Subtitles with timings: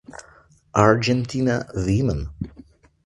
[0.73, 2.33] Argentina Women